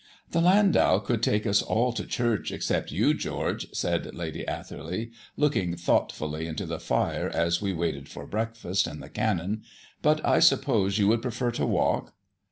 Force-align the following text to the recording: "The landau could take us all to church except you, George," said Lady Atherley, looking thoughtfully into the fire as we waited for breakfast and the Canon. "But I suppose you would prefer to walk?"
"The 0.31 0.41
landau 0.41 0.97
could 0.97 1.21
take 1.21 1.45
us 1.45 1.61
all 1.61 1.93
to 1.93 2.07
church 2.07 2.51
except 2.51 2.91
you, 2.91 3.13
George," 3.13 3.67
said 3.71 4.15
Lady 4.15 4.43
Atherley, 4.47 5.11
looking 5.37 5.75
thoughtfully 5.75 6.47
into 6.47 6.65
the 6.65 6.79
fire 6.79 7.29
as 7.29 7.61
we 7.61 7.71
waited 7.71 8.09
for 8.09 8.25
breakfast 8.25 8.87
and 8.87 8.99
the 8.99 9.09
Canon. 9.09 9.61
"But 10.01 10.19
I 10.25 10.39
suppose 10.39 10.97
you 10.97 11.07
would 11.09 11.21
prefer 11.21 11.51
to 11.51 11.67
walk?" 11.67 12.15